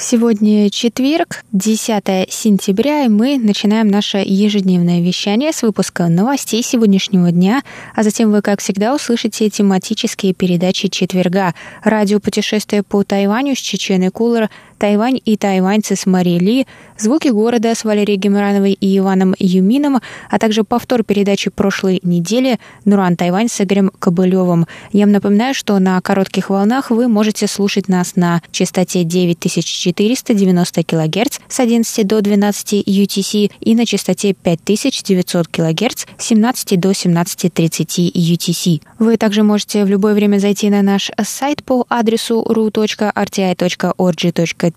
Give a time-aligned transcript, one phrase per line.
[0.00, 7.62] Сегодня четверг, 10 сентября, и мы начинаем наше ежедневное вещание с выпуска новостей сегодняшнего дня,
[7.96, 11.52] а затем вы, как всегда, услышите тематические передачи четверга.
[11.82, 17.74] Радио «Путешествие по Тайваню» с Чеченой Кулер– Тайвань и тайваньцы с Марией Ли, звуки города
[17.74, 23.60] с Валерией Геморановой и Иваном Юмином, а также повтор передачи прошлой недели Нуран Тайвань с
[23.60, 24.66] Игорем Кобылевым.
[24.92, 29.02] Я вам напоминаю, что на коротких волнах вы можете слушать нас на частоте
[29.92, 36.90] 9490 кГц с 11 до 12 UTC и на частоте 5900 кГц с 17 до
[36.90, 38.82] 17.30 UTC.
[38.98, 43.78] Вы также можете в любое время зайти на наш сайт по адресу ru.rti.org.tw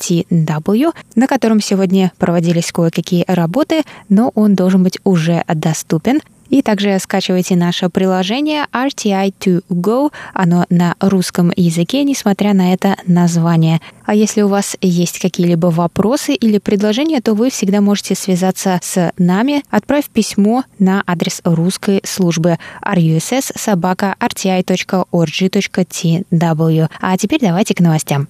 [0.01, 6.21] TW, на котором сегодня проводились кое-какие работы, но он должен быть уже доступен.
[6.51, 10.11] И также скачивайте наше приложение RTI2Go.
[10.33, 13.79] Оно на русском языке, несмотря на это название.
[14.05, 19.13] А если у вас есть какие-либо вопросы или предложения, то вы всегда можете связаться с
[19.17, 24.89] нами, отправив письмо на адрес русской службы russ собака rti.org.tw.
[26.99, 28.27] А теперь давайте к новостям.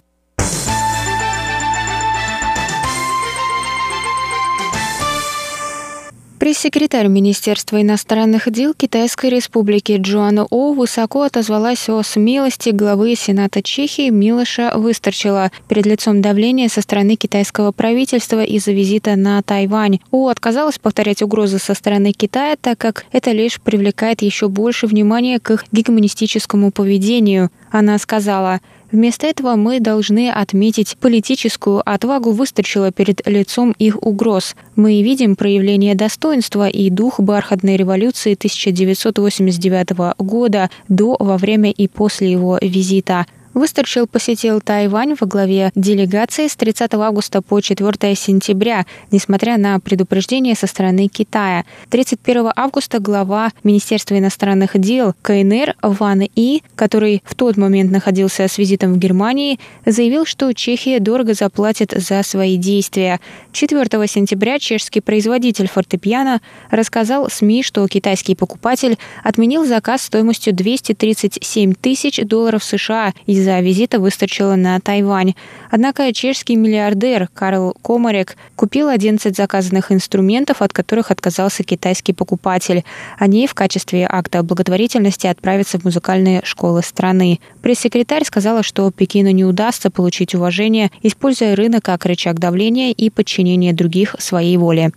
[6.52, 14.10] Пресс-секретарь Министерства иностранных дел Китайской Республики Джоанна О высоко отозвалась о смелости главы Сената Чехии
[14.10, 20.00] Милоша Выстарчила перед лицом давления со стороны китайского правительства из-за визита на Тайвань.
[20.12, 25.40] О отказалась повторять угрозы со стороны Китая, так как это лишь привлекает еще больше внимания
[25.40, 27.50] к их гегемонистическому поведению.
[27.72, 28.60] Она сказала,
[28.92, 34.56] Вместо этого мы должны отметить политическую отвагу выстачила перед лицом их угроз.
[34.76, 42.32] Мы видим проявление достоинства и дух бархатной революции 1989 года до, во время и после
[42.32, 43.26] его визита.
[43.54, 50.56] Выстарчил посетил Тайвань во главе делегации с 30 августа по 4 сентября, несмотря на предупреждение
[50.56, 51.66] со стороны Китая.
[51.90, 58.58] 31 августа глава Министерства иностранных дел КНР Ван И, который в тот момент находился с
[58.58, 63.20] визитом в Германии, заявил, что Чехия дорого заплатит за свои действия.
[63.52, 66.40] 4 сентября чешский производитель фортепиано
[66.70, 74.00] рассказал СМИ, что китайский покупатель отменил заказ стоимостью 237 тысяч долларов США из из-за визита
[74.00, 75.34] выстачила на Тайвань.
[75.70, 82.84] Однако чешский миллиардер Карл Комарек купил 11 заказанных инструментов, от которых отказался китайский покупатель.
[83.18, 87.40] Они в качестве акта благотворительности отправятся в музыкальные школы страны.
[87.62, 93.74] Пресс-секретарь сказала, что Пекину не удастся получить уважение, используя рынок как рычаг давления и подчинения
[93.74, 94.92] других своей воле.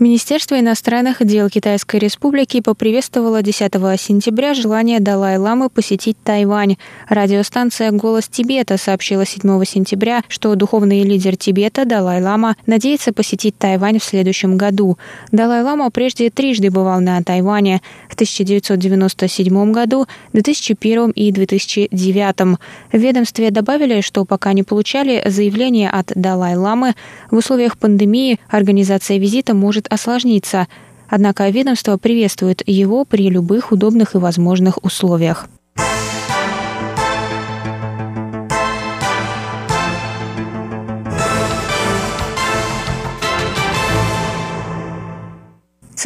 [0.00, 6.76] Министерство иностранных дел Китайской Республики поприветствовало 10 сентября желание Далай-ламы посетить Тайвань.
[7.08, 14.04] Радиостанция «Голос Тибета» сообщила 7 сентября, что духовный лидер Тибета Далай-лама надеется посетить Тайвань в
[14.04, 14.98] следующем году.
[15.32, 22.58] Далай-лама прежде трижды бывал на Тайване в 1997 году, 2001 и 2009.
[22.92, 26.94] В ведомстве добавили, что пока не получали заявление от Далай-ламы,
[27.32, 30.68] в условиях пандемии организация визита может осложниться,
[31.08, 35.48] однако ведомство приветствует его при любых удобных и возможных условиях.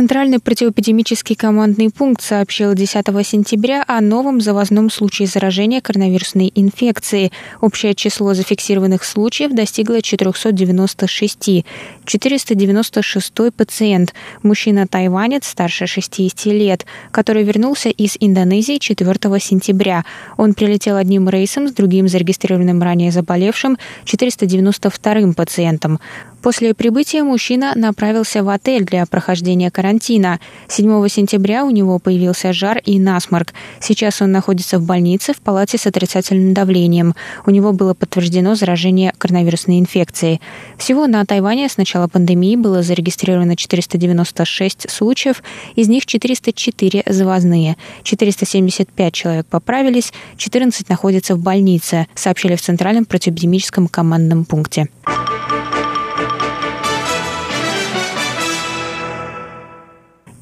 [0.02, 7.30] Центральный противоэпидемический командный пункт сообщил 10 сентября о новом завозном случае заражения коронавирусной инфекцией.
[7.60, 11.64] Общее число зафиксированных случаев достигло 496.
[12.04, 14.12] 496 пациент,
[14.42, 20.04] мужчина-тайванец старше 60 лет, который вернулся из Индонезии 4 сентября.
[20.36, 26.00] Он прилетел одним рейсом с другим зарегистрированным ранее заболевшим 492 пациентом.
[26.42, 30.40] После прибытия мужчина направился в отель для прохождения карантина карантина.
[30.68, 33.52] 7 сентября у него появился жар и насморк.
[33.80, 37.14] Сейчас он находится в больнице в палате с отрицательным давлением.
[37.46, 40.40] У него было подтверждено заражение коронавирусной инфекцией.
[40.78, 45.42] Всего на Тайване с начала пандемии было зарегистрировано 496 случаев,
[45.76, 47.76] из них 404 завозные.
[48.02, 54.88] 475 человек поправились, 14 находятся в больнице, сообщили в Центральном противоэпидемическом командном пункте.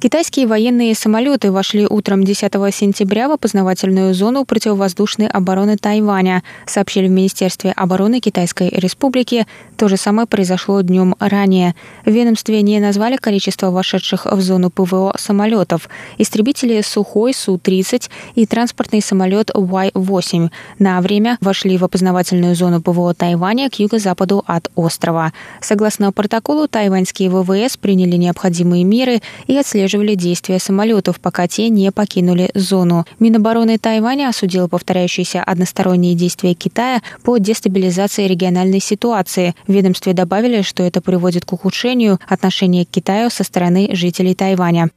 [0.00, 7.10] Китайские военные самолеты вошли утром 10 сентября в опознавательную зону противовоздушной обороны Тайваня, сообщили в
[7.10, 9.46] Министерстве обороны Китайской Республики.
[9.76, 11.74] То же самое произошло днем ранее.
[12.06, 15.90] В ведомстве не назвали количество вошедших в зону ПВО самолетов.
[16.16, 20.48] Истребители Сухой Су-30 и транспортный самолет Y-8
[20.78, 25.34] на время вошли в опознавательную зону ПВО Тайваня к юго-западу от острова.
[25.60, 31.90] Согласно протоколу, тайваньские ВВС приняли необходимые меры и отслеживали отслеживали действия самолетов, пока те не
[31.90, 33.06] покинули зону.
[33.18, 39.54] Минобороны Тайваня осудила повторяющиеся односторонние действия Китая по дестабилизации региональной ситуации.
[39.66, 44.90] В ведомстве добавили, что это приводит к ухудшению отношения к Китаю со стороны жителей Тайваня.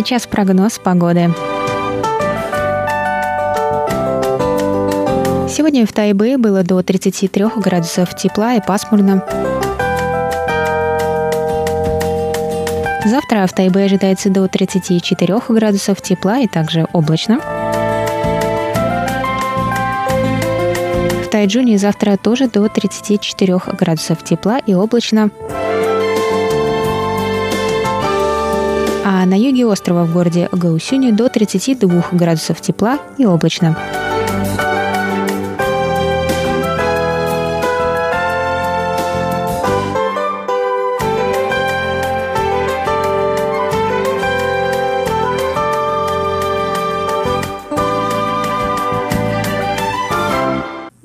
[0.00, 1.30] Сейчас прогноз погоды.
[5.46, 9.22] Сегодня в Тайбе было до 33 градусов тепла и пасмурно.
[13.04, 17.38] Завтра в Тайбе ожидается до 34 градусов тепла и также облачно.
[21.24, 25.30] В Тайджуне завтра тоже до 34 градусов тепла и облачно.
[29.12, 33.76] А на юге острова в городе Гаусюни до 32 градусов тепла и облачно.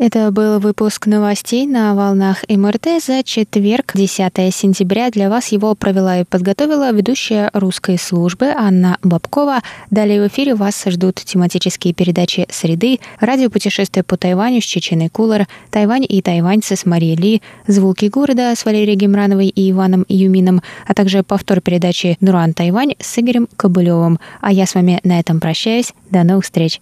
[0.07, 5.09] Это был выпуск новостей на волнах МРТ за четверг, 10 сентября.
[5.09, 9.61] Для вас его провела и подготовила ведущая русской службы Анна Бабкова.
[9.89, 16.05] Далее в эфире вас ждут тематические передачи «Среды», радиопутешествие по Тайваню с Чеченой Кулар, «Тайвань
[16.07, 21.23] и тайваньцы» с Марией Ли, «Звуки города» с Валерией Гемрановой и Иваном Юмином, а также
[21.23, 24.19] повтор передачи «Нуран Тайвань» с Игорем Кобылевым.
[24.39, 25.95] А я с вами на этом прощаюсь.
[26.11, 26.79] До новых встреч!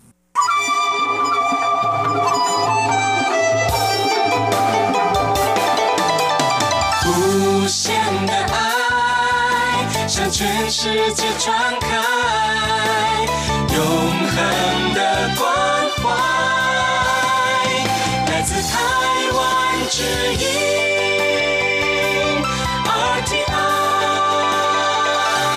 [7.64, 7.96] 无限
[8.26, 11.88] 的爱向全世界传开，
[13.74, 15.50] 永恒的关
[15.96, 16.10] 怀，
[18.30, 18.78] 来自台
[19.34, 20.83] 湾之音。